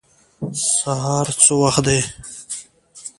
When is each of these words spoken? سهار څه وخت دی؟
سهار 0.73 1.27
څه 1.41 1.53
وخت 1.61 1.81
دی؟ 1.87 1.99